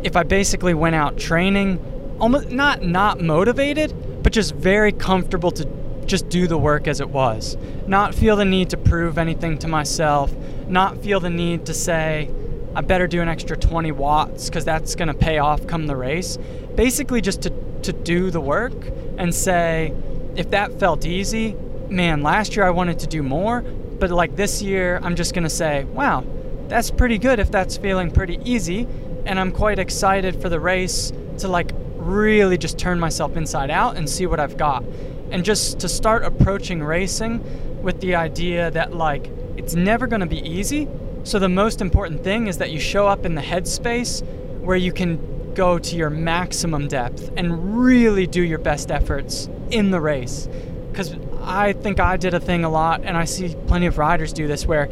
[0.02, 1.78] if I basically went out training
[2.20, 5.64] almost not not motivated, but just very comfortable to
[6.08, 7.56] just do the work as it was.
[7.86, 10.32] Not feel the need to prove anything to myself,
[10.66, 12.30] not feel the need to say,
[12.74, 15.96] I better do an extra 20 watts because that's going to pay off come the
[15.96, 16.38] race.
[16.74, 17.50] Basically, just to,
[17.82, 18.74] to do the work
[19.16, 19.92] and say,
[20.36, 21.56] if that felt easy,
[21.88, 25.44] man, last year I wanted to do more, but like this year, I'm just going
[25.44, 26.24] to say, wow,
[26.68, 28.86] that's pretty good if that's feeling pretty easy.
[29.24, 33.96] And I'm quite excited for the race to like really just turn myself inside out
[33.96, 34.84] and see what I've got
[35.30, 37.42] and just to start approaching racing
[37.82, 40.88] with the idea that like it's never going to be easy.
[41.24, 44.22] So the most important thing is that you show up in the headspace
[44.60, 49.90] where you can go to your maximum depth and really do your best efforts in
[49.90, 50.48] the race.
[50.94, 54.32] Cuz I think I did a thing a lot and I see plenty of riders
[54.32, 54.88] do this where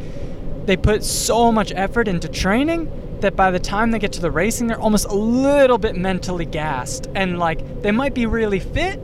[0.65, 4.29] they put so much effort into training that by the time they get to the
[4.29, 8.99] racing they're almost a little bit mentally gassed and like they might be really fit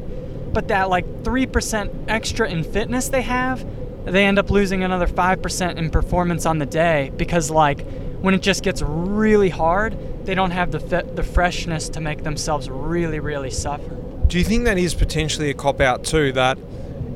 [0.53, 3.65] but that like 3% extra in fitness they have,
[4.05, 7.85] they end up losing another 5% in performance on the day because like
[8.21, 10.79] when it just gets really hard, they don't have the
[11.15, 13.95] the freshness to make themselves really really suffer.
[14.27, 16.57] Do you think that is potentially a cop out too that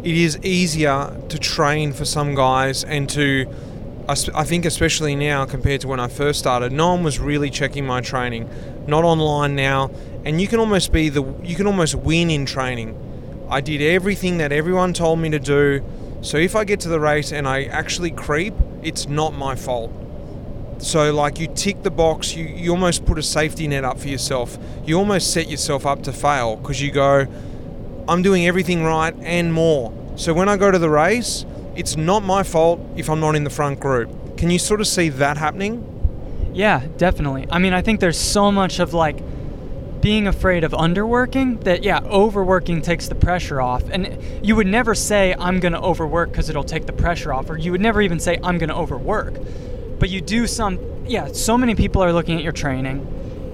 [0.03, 3.47] it is easier to train for some guys and to
[4.09, 7.85] I think especially now compared to when I first started, no one was really checking
[7.85, 8.49] my training.
[8.87, 9.91] Not online now,
[10.23, 12.97] and you can almost be the you can almost win in training
[13.49, 15.83] I did everything that everyone told me to do.
[16.21, 19.91] So if I get to the race and I actually creep, it's not my fault.
[20.79, 24.09] So like you tick the box, you, you almost put a safety net up for
[24.09, 24.57] yourself.
[24.85, 27.25] You almost set yourself up to fail because you go,
[28.07, 29.93] I'm doing everything right and more.
[30.17, 33.43] So when I go to the race, it's not my fault if I'm not in
[33.43, 34.37] the front group.
[34.37, 36.51] Can you sort of see that happening?
[36.53, 37.47] Yeah, definitely.
[37.49, 39.19] I mean, I think there's so much of like
[40.07, 43.83] being afraid of underworking that yeah overworking takes the pressure off.
[43.89, 47.49] And you would never say i'm going to overwork because it'll take the pressure off
[47.49, 49.33] or you would never even say i'm going to overwork.
[49.99, 53.05] But you do some yeah so many people are looking at your training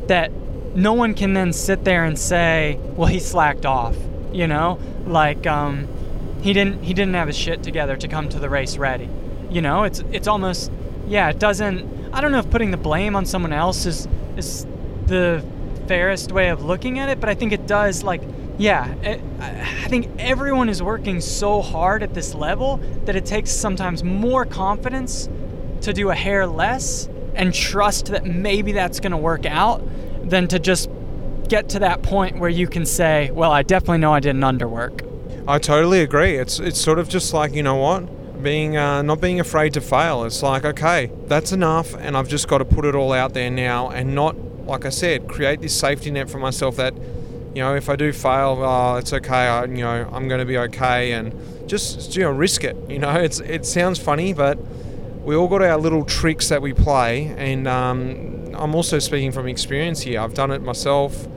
[0.06, 0.32] that
[0.76, 3.96] no one can then sit there and say well he slacked off
[4.32, 4.78] you know?
[5.08, 5.88] Like um,
[6.44, 9.10] he didn't he didn't have his shit together to come to the race ready
[9.50, 9.86] you know?
[9.86, 10.72] It's it's almost
[11.08, 14.68] yeah it doesn't i don't know if putting the blame on someone else is is
[15.08, 15.44] the
[15.88, 18.22] fairest way of looking at it, but I think it does like
[18.58, 23.52] yeah, it, I think everyone is working so hard at this level that it takes
[23.52, 25.28] sometimes more confidence
[25.82, 29.82] to do a hair less and trust that maybe that's going to work out
[30.24, 30.90] than to just
[31.48, 35.02] get to that point where you can say, "Well, I definitely know I didn't underwork."
[35.48, 36.38] I totally agree.
[36.38, 39.82] It's it's sort of just like you know what, being uh, not being afraid to
[39.82, 40.24] fail.
[40.26, 43.50] It's like okay, that's enough, and I've just got to put it all out there
[43.50, 46.96] now, and not like I said, create this safety net for myself that,
[47.54, 49.48] you know, if I do fail, oh, it's okay.
[49.48, 51.34] I, you know, I'm going to be okay, and
[51.68, 52.76] just you know, risk it.
[52.90, 54.58] You know, it's it sounds funny, but
[55.24, 59.48] we all got our little tricks that we play, and um, I'm also speaking from
[59.48, 60.20] experience here.
[60.20, 61.28] I've done it myself,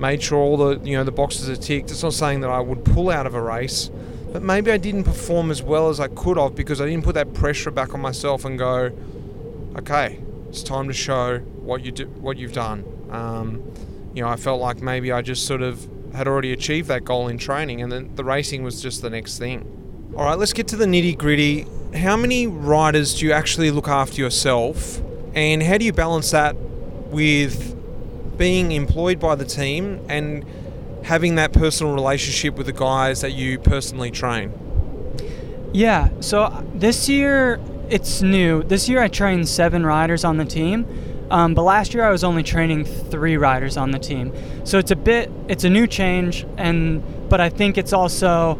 [0.00, 1.90] made sure all the you know the boxes are ticked.
[1.90, 3.90] It's not saying that I would pull out of a race,
[4.32, 7.14] but maybe I didn't perform as well as I could have because I didn't put
[7.14, 8.90] that pressure back on myself and go,
[9.76, 10.18] okay,
[10.52, 12.84] it's time to show what you do, what you've done.
[13.10, 13.62] Um,
[14.12, 17.28] you know, I felt like maybe I just sort of had already achieved that goal
[17.28, 20.12] in training, and then the racing was just the next thing.
[20.14, 21.66] All right, let's get to the nitty gritty.
[21.94, 25.00] How many riders do you actually look after yourself,
[25.34, 27.74] and how do you balance that with
[28.36, 30.44] being employed by the team and
[31.04, 34.52] having that personal relationship with the guys that you personally train?
[35.72, 38.62] Yeah, so this year it's new.
[38.62, 40.86] This year I trained seven riders on the team,
[41.30, 44.32] um, but last year I was only training three riders on the team.
[44.64, 48.58] So it's a bit, it's a new change, and but I think it's also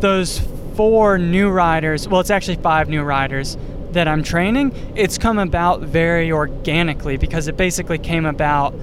[0.00, 0.40] those
[0.74, 2.08] four new riders.
[2.08, 3.56] Well, it's actually five new riders
[3.92, 4.74] that I'm training.
[4.94, 8.74] It's come about very organically because it basically came about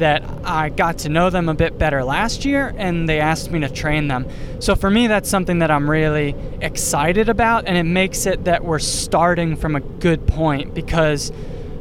[0.00, 3.60] that I got to know them a bit better last year and they asked me
[3.60, 4.26] to train them.
[4.58, 8.64] So for me, that's something that I'm really excited about, and it makes it that
[8.64, 11.32] we're starting from a good point because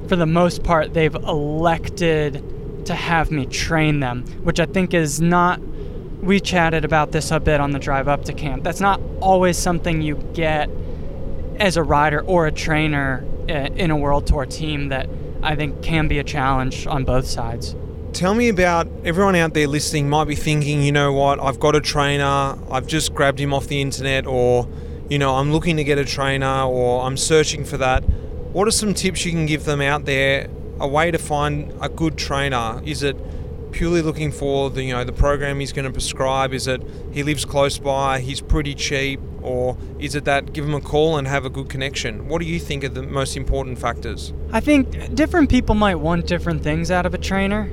[0.07, 5.19] for the most part, they've elected to have me train them, which I think is
[5.19, 5.59] not.
[6.21, 8.63] We chatted about this a bit on the drive up to camp.
[8.63, 10.69] That's not always something you get
[11.59, 15.09] as a rider or a trainer eh, in a world tour team that
[15.41, 17.75] I think can be a challenge on both sides
[18.13, 21.75] tell me about everyone out there listening might be thinking, you know what, I've got
[21.75, 24.67] a trainer, I've just grabbed him off the internet, or,
[25.09, 28.01] you know, I'm looking to get a trainer, or I'm searching for that.
[28.51, 30.49] What are some tips you can give them out there?
[30.79, 32.81] A way to find a good trainer?
[32.85, 33.17] Is it
[33.71, 36.53] purely looking for the you know the program he's going to prescribe?
[36.53, 40.73] Is it he lives close by, he's pretty cheap, or is it that give him
[40.73, 42.27] a call and have a good connection?
[42.27, 44.33] What do you think are the most important factors?
[44.51, 47.69] I think different people might want different things out of a trainer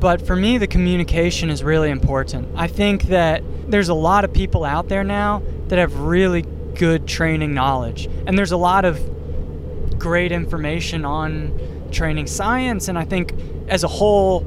[0.00, 2.48] but for me, the communication is really important.
[2.56, 6.42] I think that there's a lot of people out there now that have really
[6.74, 9.00] good training knowledge, and there's a lot of
[9.98, 12.88] great information on training science.
[12.88, 13.32] And I think
[13.68, 14.40] as a whole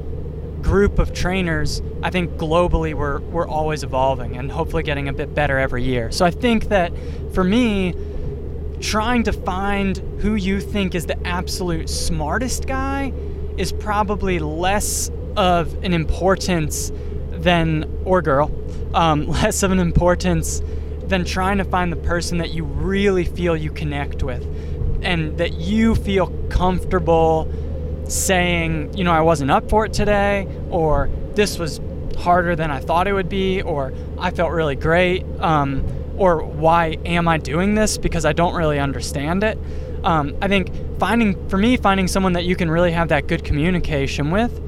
[0.62, 5.34] group of trainers, I think globally we're, we're always evolving and hopefully getting a bit
[5.34, 6.10] better every year.
[6.12, 6.92] So I think that
[7.32, 7.94] for me,
[8.80, 13.12] trying to find who you think is the absolute smartest guy
[13.56, 16.92] is probably less of an importance
[17.32, 18.50] than, or girl,
[18.94, 20.62] um, less of an importance
[21.06, 24.46] than trying to find the person that you really feel you connect with
[25.02, 27.50] and that you feel comfortable
[28.06, 31.80] saying, you know, I wasn't up for it today, or this was
[32.18, 35.84] harder than I thought it would be, or I felt really great, um,
[36.16, 39.58] or why am I doing this because I don't really understand it.
[40.04, 43.44] Um, I think finding, for me, finding someone that you can really have that good
[43.44, 44.60] communication with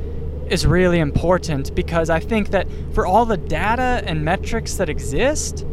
[0.53, 5.64] is really important because I think that for all the data and metrics that exist,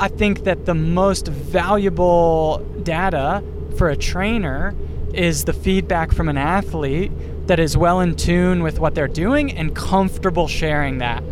[0.00, 3.44] I think that the most valuable data
[3.78, 4.74] for a trainer
[5.14, 7.12] is the feedback from an athlete
[7.46, 11.22] that is well in tune with what they're doing and comfortable sharing that.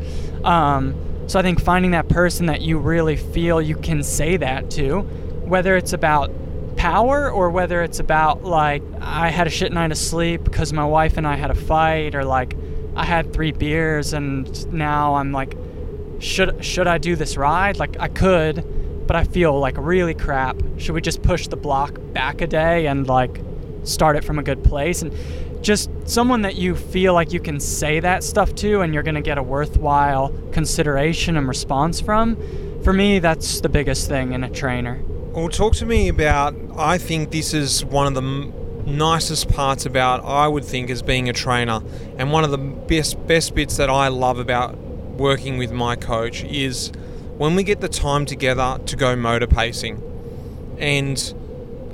[0.44, 0.94] Um,
[1.26, 5.00] so I think finding that person that you really feel you can say that to,
[5.00, 6.30] whether it's about
[6.76, 10.84] power or whether it's about like I had a shit night of sleep because my
[10.84, 12.56] wife and I had a fight or like
[12.96, 15.56] I had three beers and now I'm like
[16.18, 17.78] should should I do this ride?
[17.78, 20.56] Like I could, but I feel like really crap.
[20.78, 23.40] Should we just push the block back a day and like
[23.84, 25.12] start it from a good place and
[25.62, 29.14] just someone that you feel like you can say that stuff to and you're going
[29.14, 32.36] to get a worthwhile consideration and response from.
[32.82, 35.02] For me, that's the biggest thing in a trainer.
[35.32, 36.54] Well, talk to me about.
[36.76, 38.52] I think this is one of the
[38.86, 41.80] nicest parts about I would think as being a trainer,
[42.18, 46.44] and one of the best best bits that I love about working with my coach
[46.44, 46.92] is
[47.38, 50.02] when we get the time together to go motor pacing.
[50.78, 51.34] And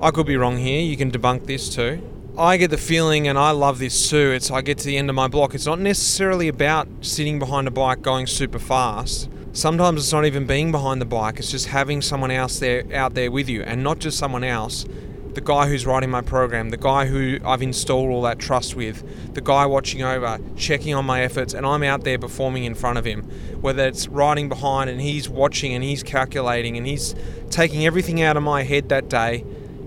[0.02, 0.80] I could be wrong here.
[0.80, 2.06] You can debunk this too.
[2.38, 4.30] I get the feeling, and I love this too.
[4.30, 5.54] It's I get to the end of my block.
[5.54, 9.28] It's not necessarily about sitting behind a bike going super fast.
[9.52, 11.38] Sometimes it's not even being behind the bike.
[11.38, 14.86] It's just having someone else there out there with you, and not just someone else.
[15.34, 19.34] The guy who's writing my program, the guy who I've installed all that trust with,
[19.34, 22.98] the guy watching over, checking on my efforts, and I'm out there performing in front
[22.98, 23.22] of him.
[23.60, 27.14] Whether it's riding behind and he's watching and he's calculating and he's
[27.48, 29.44] taking everything out of my head that day,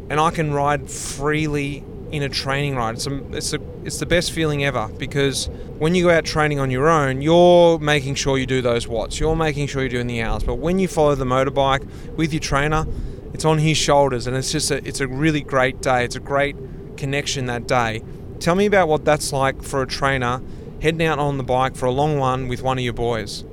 [0.10, 1.84] and I can ride freely
[2.14, 2.96] in a training ride.
[2.96, 5.48] It's a, it's a, it's the best feeling ever because
[5.80, 9.20] when you go out training on your own, you're making sure you do those watts.
[9.20, 10.44] You're making sure you're doing the hours.
[10.44, 11.84] But when you follow the motorbike
[12.16, 12.86] with your trainer,
[13.34, 16.06] it's on his shoulders, and it's just a, it's a really great day.
[16.06, 16.56] It's a great
[16.98, 18.04] connection that day.
[18.40, 20.42] Tell me about what that's like for a trainer
[20.82, 23.44] heading out on the bike for a long one with one of your boys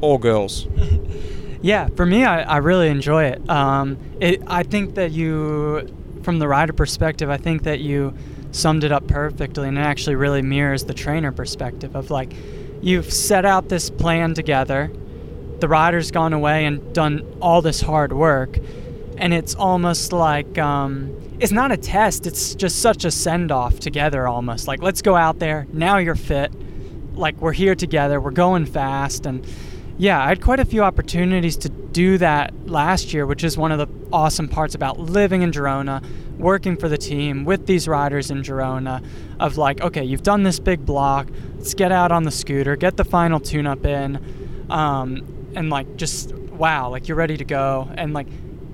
[0.00, 0.66] or girls.
[1.62, 3.48] yeah, for me, I, I really enjoy it.
[3.50, 4.42] Um, it.
[4.46, 8.14] I think that you from the rider perspective, I think that you
[8.52, 12.32] summed it up perfectly, and it actually really mirrors the trainer perspective of like,
[12.80, 14.90] you've set out this plan together,
[15.60, 18.58] the rider's gone away and done all this hard work,
[19.20, 23.78] and it's almost like um, it's not a test, it's just such a send off
[23.78, 24.66] together almost.
[24.66, 26.52] Like, let's go out there, now you're fit,
[27.14, 29.46] like, we're here together, we're going fast, and
[29.98, 33.70] yeah, I had quite a few opportunities to do that last year, which is one
[33.70, 36.02] of the awesome parts about living in Girona,
[36.38, 39.04] working for the team with these riders in Girona.
[39.38, 42.96] Of like, okay, you've done this big block, let's get out on the scooter, get
[42.96, 45.22] the final tune up in, um,
[45.54, 47.90] and like just wow, like you're ready to go.
[47.94, 48.28] And like,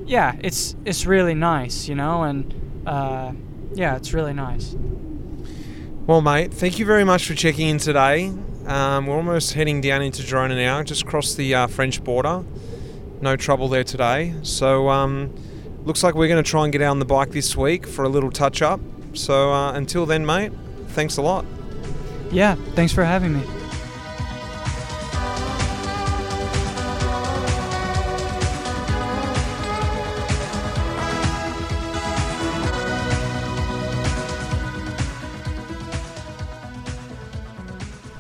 [0.07, 3.33] yeah, it's it's really nice, you know, and uh,
[3.75, 4.75] yeah, it's really nice.
[6.07, 8.33] Well, mate, thank you very much for checking in today.
[8.67, 12.45] Um, we're almost heading down into Girona now, just crossed the uh, French border.
[13.21, 14.35] No trouble there today.
[14.43, 15.35] So, um,
[15.85, 18.05] looks like we're going to try and get out on the bike this week for
[18.05, 18.81] a little touch up.
[19.15, 20.53] So, uh, until then, mate,
[20.89, 21.45] thanks a lot.
[22.31, 23.66] Yeah, thanks for having me.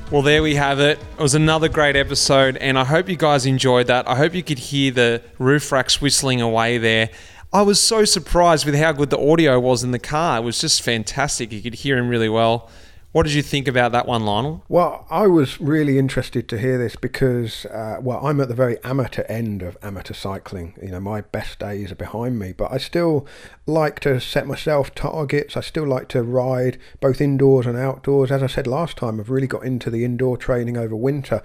[0.08, 1.00] Well, there we have it.
[1.18, 4.06] It was another great episode, and I hope you guys enjoyed that.
[4.06, 7.10] I hope you could hear the roof racks whistling away there.
[7.52, 10.38] I was so surprised with how good the audio was in the car.
[10.38, 11.50] It was just fantastic.
[11.50, 12.70] You could hear him really well.
[13.16, 14.62] What did you think about that one, Lionel?
[14.68, 18.76] Well, I was really interested to hear this because, uh, well, I'm at the very
[18.84, 20.74] amateur end of amateur cycling.
[20.82, 23.26] You know, my best days are behind me, but I still
[23.64, 25.56] like to set myself targets.
[25.56, 28.30] I still like to ride both indoors and outdoors.
[28.30, 31.42] As I said last time, I've really got into the indoor training over winter.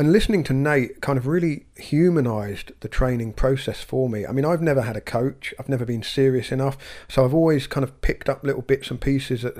[0.00, 4.24] And listening to Nate kind of really humanized the training process for me.
[4.24, 7.66] I mean, I've never had a coach, I've never been serious enough, so I've always
[7.66, 9.56] kind of picked up little bits and pieces that,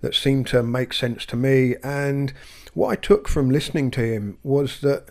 [0.00, 1.74] that seem to make sense to me.
[1.82, 2.32] And
[2.72, 5.08] what I took from listening to him was that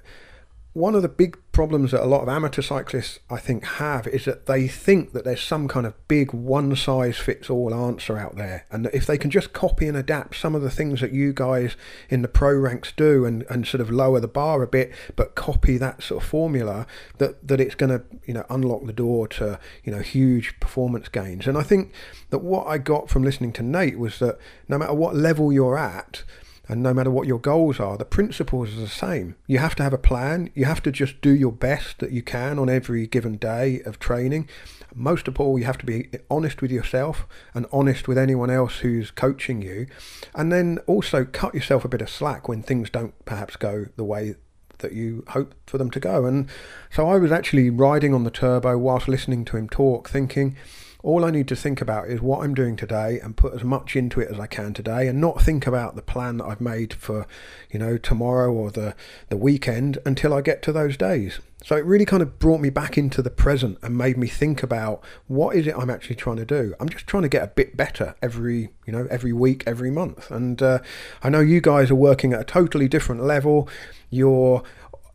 [0.80, 4.24] one of the big problems that a lot of amateur cyclists I think have is
[4.24, 8.38] that they think that there's some kind of big one size fits all answer out
[8.38, 8.66] there.
[8.72, 11.34] And that if they can just copy and adapt some of the things that you
[11.34, 11.76] guys
[12.10, 15.36] in the pro ranks do and, and sort of lower the bar a bit but
[15.36, 19.28] copy that sort of formula that that it's going to you know unlock the door
[19.28, 21.46] to you know huge performance gains.
[21.46, 21.92] And I think
[22.30, 24.38] that what I got from listening to Nate was that
[24.70, 26.24] no matter what level you're at
[26.70, 29.36] and no matter what your goals are, the principles are the same.
[29.48, 30.52] You have to have a plan.
[30.54, 33.98] You have to just do your best that you can on every given day of
[33.98, 34.48] training.
[34.94, 38.78] Most of all, you have to be honest with yourself and honest with anyone else
[38.78, 39.88] who's coaching you.
[40.36, 44.04] And then also cut yourself a bit of slack when things don't perhaps go the
[44.04, 44.36] way
[44.78, 46.26] that you hope for them to go.
[46.26, 46.48] And
[46.92, 50.56] so I was actually riding on the turbo whilst listening to him talk, thinking,
[51.02, 53.96] all I need to think about is what I'm doing today and put as much
[53.96, 56.94] into it as I can today and not think about the plan that I've made
[56.94, 57.26] for,
[57.72, 58.96] you know, tomorrow or the,
[59.30, 61.40] the weekend until I get to those days.
[61.64, 64.62] So it really kind of brought me back into the present and made me think
[64.62, 66.74] about what is it I'm actually trying to do.
[66.82, 70.30] I'm just trying to get a bit better every, you know, every week, every month.
[70.30, 70.80] And uh,
[71.24, 73.70] I know you guys are working at a totally different level.
[74.10, 74.64] You're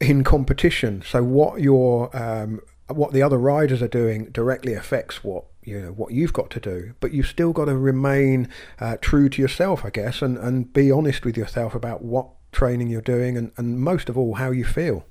[0.00, 1.02] in competition.
[1.06, 5.92] So what your um, what the other riders are doing directly affects what you know
[5.92, 8.48] what you've got to do but you've still got to remain
[8.80, 12.88] uh, true to yourself i guess and, and be honest with yourself about what training
[12.88, 15.06] you're doing and, and most of all how you feel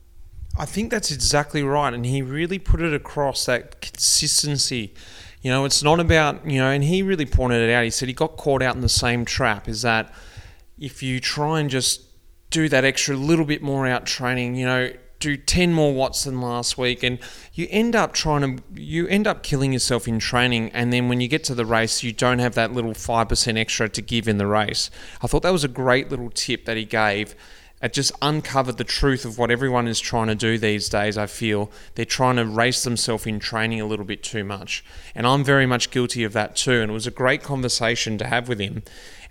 [0.58, 1.94] I think that's exactly right.
[1.94, 4.94] And he really put it across that consistency.
[5.42, 7.84] You know, it's not about, you know, and he really pointed it out.
[7.84, 10.14] He said he got caught out in the same trap is that
[10.80, 12.02] if you try and just
[12.50, 14.92] do that extra little bit more out training, you know,
[15.24, 17.18] do 10 more watts than last week and
[17.54, 21.22] you end up trying to you end up killing yourself in training and then when
[21.22, 24.38] you get to the race you don't have that little 5% extra to give in
[24.38, 27.36] the race i thought that was a great little tip that he gave
[27.84, 31.18] it just uncovered the truth of what everyone is trying to do these days.
[31.18, 34.86] I feel they're trying to race themselves in training a little bit too much.
[35.14, 36.80] And I'm very much guilty of that too.
[36.80, 38.84] And it was a great conversation to have with him.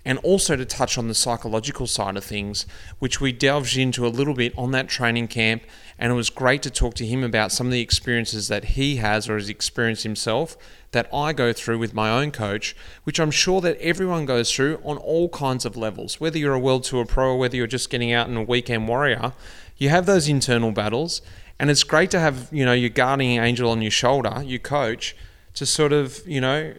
[0.05, 2.65] And also to touch on the psychological side of things,
[2.99, 5.63] which we delved into a little bit on that training camp.
[5.97, 8.97] And it was great to talk to him about some of the experiences that he
[8.97, 10.57] has or has experienced himself
[10.91, 14.81] that I go through with my own coach, which I'm sure that everyone goes through
[14.83, 16.19] on all kinds of levels.
[16.19, 18.87] Whether you're a World Tour pro or whether you're just getting out in a weekend
[18.87, 19.33] warrior,
[19.77, 21.21] you have those internal battles.
[21.59, 25.15] And it's great to have, you know, your guardian angel on your shoulder, your coach,
[25.55, 26.73] to sort of, you know,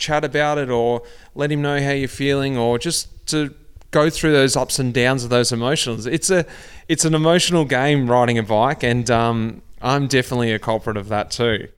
[0.00, 1.02] chat about it or
[1.34, 3.54] let him know how you're feeling or just to
[3.92, 6.06] go through those ups and downs of those emotions.
[6.06, 6.44] It's a
[6.88, 11.30] it's an emotional game riding a bike and um, I'm definitely a culprit of that
[11.30, 11.68] too.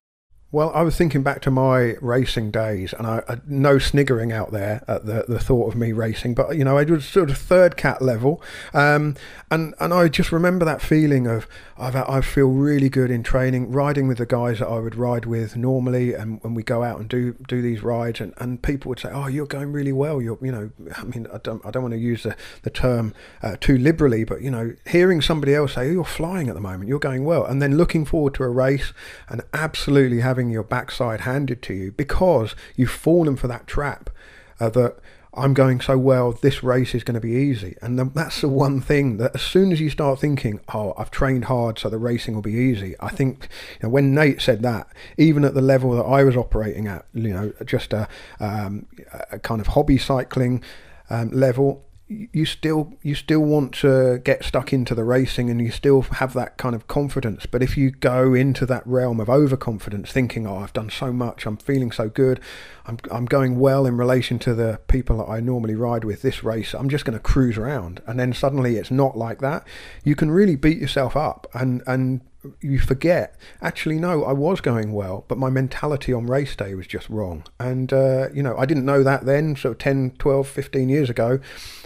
[0.52, 4.52] Well, I was thinking back to my racing days, and I, I no sniggering out
[4.52, 7.38] there at the, the thought of me racing, but you know, I was sort of
[7.38, 8.42] third cat level,
[8.74, 9.16] um,
[9.50, 11.48] and and I just remember that feeling of
[11.78, 15.24] I've, I feel really good in training, riding with the guys that I would ride
[15.24, 18.90] with normally, and when we go out and do do these rides, and, and people
[18.90, 21.70] would say, "Oh, you're going really well." You're, you know, I mean, I don't I
[21.70, 25.54] don't want to use the the term uh, too liberally, but you know, hearing somebody
[25.54, 28.34] else say, oh, "You're flying at the moment, you're going well," and then looking forward
[28.34, 28.92] to a race
[29.30, 34.10] and absolutely having having your backside handed to you because you've fallen for that trap
[34.58, 34.96] uh, that
[35.34, 37.76] I'm going so well, this race is going to be easy.
[37.80, 41.44] And that's the one thing that as soon as you start thinking, oh, I've trained
[41.44, 42.96] hard, so the racing will be easy.
[42.98, 43.48] I think
[43.80, 47.06] you know, when Nate said that, even at the level that I was operating at,
[47.14, 48.08] you know, just a,
[48.40, 48.86] um,
[49.30, 50.62] a kind of hobby cycling
[51.08, 51.84] um, level,
[52.32, 56.32] you still you still want to get stuck into the racing and you still have
[56.34, 57.46] that kind of confidence.
[57.46, 61.46] But if you go into that realm of overconfidence thinking oh I've done so much
[61.46, 62.40] I'm feeling so good
[62.86, 66.42] I'm I'm going well in relation to the people that I normally ride with this
[66.44, 68.02] race I'm just going to cruise around.
[68.06, 69.66] And then suddenly it's not like that.
[70.04, 72.20] You can really beat yourself up and and
[72.60, 76.86] you forget actually no i was going well but my mentality on race day was
[76.86, 77.44] just wrong.
[77.60, 81.38] And uh, you know i didn't know that then so 10 12 15 years ago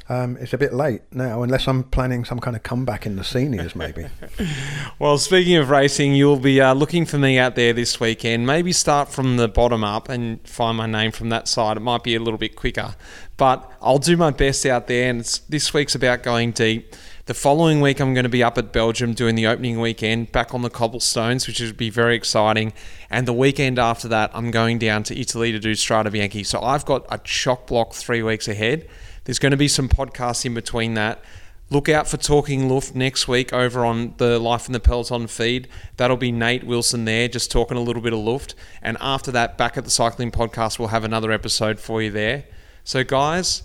[0.08, 3.24] um, it's a bit late now, unless I'm planning some kind of comeback in the
[3.24, 4.06] seniors, maybe.
[5.00, 8.46] well, speaking of racing, you'll be uh, looking for me out there this weekend.
[8.46, 11.76] Maybe start from the bottom up and find my name from that side.
[11.76, 12.94] It might be a little bit quicker,
[13.36, 15.10] but I'll do my best out there.
[15.10, 16.94] And this week's about going deep.
[17.24, 20.54] The following week, I'm going to be up at Belgium doing the opening weekend, back
[20.54, 22.72] on the cobblestones, which would be very exciting.
[23.10, 26.46] And the weekend after that, I'm going down to Italy to do Strade Bianche.
[26.46, 28.88] So I've got a chock block three weeks ahead.
[29.26, 31.20] There's going to be some podcasts in between that.
[31.68, 35.66] Look out for Talking Luft next week over on the Life in the Peloton feed.
[35.96, 38.54] That'll be Nate Wilson there, just talking a little bit of Luft.
[38.82, 42.44] And after that, back at the Cycling Podcast, we'll have another episode for you there.
[42.84, 43.64] So, guys,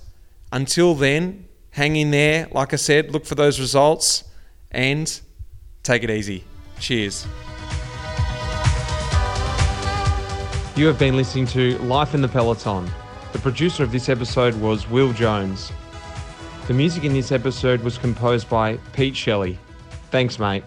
[0.51, 2.47] until then, hang in there.
[2.51, 4.23] Like I said, look for those results
[4.71, 5.21] and
[5.83, 6.43] take it easy.
[6.79, 7.27] Cheers.
[10.75, 12.89] You have been listening to Life in the Peloton.
[13.31, 15.71] The producer of this episode was Will Jones.
[16.67, 19.57] The music in this episode was composed by Pete Shelley.
[20.11, 20.63] Thanks, mate.